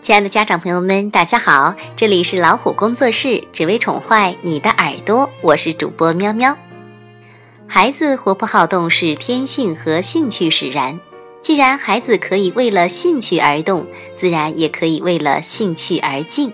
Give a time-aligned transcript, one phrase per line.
[0.00, 6.54] 亲爱的家长朋友们，大家好，这里是老虎工作室，只为宠坏你的耳朵，我是主播喵喵。
[7.66, 11.00] 孩子活泼好动是天性和兴趣使然，
[11.40, 16.52] 既然孩子可以为了兴趣而动，自然也可以为了兴趣而静。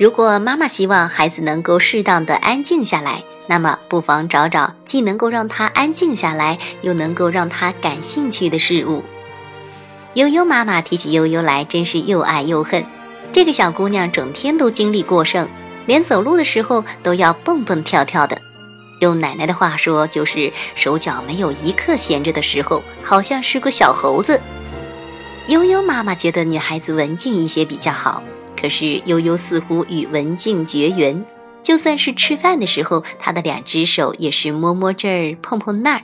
[0.00, 9.02] 如果妈妈希望孩子能够适当的安静下来，那么不妨找找既能够让他安静下来，又能够让他感兴趣的事物。
[10.14, 12.84] 悠悠妈妈提起悠悠来，真是又爱又恨。
[13.32, 15.48] 这个小姑娘整天都精力过剩，
[15.86, 18.40] 连走路的时候都要蹦蹦跳跳的。
[19.00, 24.40] 用奶奶的话说，就是手脚没有一刻闲着的时候，好像是个小猴子。
[25.48, 28.22] 悠悠妈妈觉得女孩子文静一些比较好，
[28.58, 31.22] 可是悠悠似乎与文静绝缘。
[31.64, 36.02] 就算是吃饭的时候，她的两只手也是摸摸这儿碰碰那儿。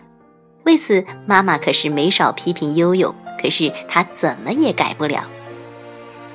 [0.65, 3.15] 为此，妈妈可是没少批评悠悠。
[3.43, 5.23] 可是他怎么也改不了。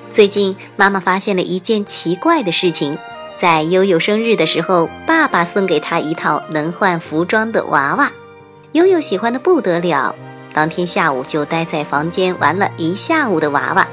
[0.10, 2.98] 最近，妈妈发现了一件奇怪的事情：
[3.40, 8.12] 在悠悠生日的时候，爸爸送给她一套能换服装的娃娃，
[8.72, 10.16] 悠悠喜欢的不得了。
[10.52, 13.88] 当天下午就待在房间玩了一下午的娃娃，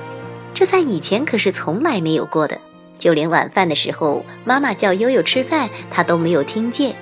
[0.55, 2.59] 这在以前可是从来没有过的。
[3.03, 6.95] 就连晚饭的时候，妈妈叫悠悠吃饭，他都没有听见。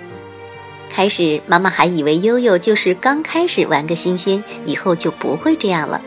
[0.89, 6.01] 开始，妈妈还以为悠悠就是刚开始玩个新鲜，以后就不会这样了。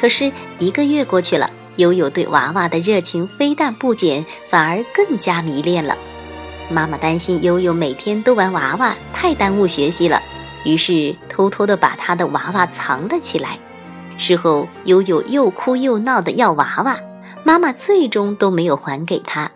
[0.00, 5.94] 可是一个月过去了，悠悠对娃娃的热情非但不减，反而更加迷恋了。
[6.70, 10.22] 妈妈担心悠悠每天都玩娃娃，太耽误学习了，
[10.64, 13.58] 于是偷偷的把她的娃娃藏了起来。
[14.16, 16.98] 事后，悠悠又哭又闹的要娃娃，
[17.46, 19.50] 妈妈最终都没有还给她。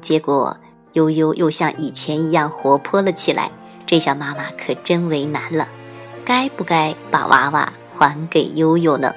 [0.00, 0.56] 结果，
[0.94, 3.50] 悠悠又像以前一样活泼了起来。
[3.86, 5.68] 这下妈妈可真为难了，
[6.24, 9.12] 该不该把娃娃还给悠悠呢？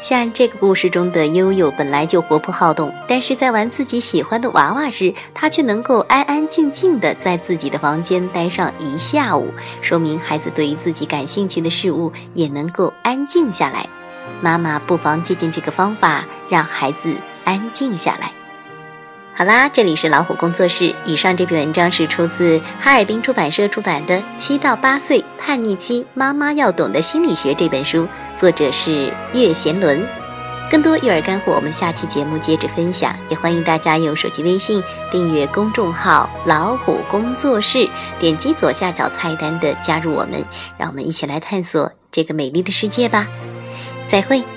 [0.00, 9.52] 像这个故事中的悠悠本来就活泼好动，但是在玩自己喜欢的娃娃时，他却能够安安静静的在自己的房间待上一下午，
[9.82, 13.88] 说明孩子对于自己感兴趣的事物也能够安静下来。
[14.40, 17.14] 妈妈不妨借鉴这个方法，让孩子
[17.44, 18.30] 安静下来。
[19.36, 20.94] 好啦，这里是老虎工作室。
[21.04, 28.06] 以上这篇文章是出自哈尔滨出版社出版的《七到八岁叛逆期妈妈要懂的心理学》这本书，
[28.38, 30.06] 作者是岳贤伦。
[30.70, 33.14] 更多育儿干货，我们下期节目接着分享。
[33.28, 37.90] 也欢迎大家用手机微信订阅公众号“老虎工作室”，
[38.20, 40.44] 点击左下角菜单的加入我们，
[40.78, 43.26] 让我们一起来探索这个美丽的世界吧。
[44.14, 44.53] 再会。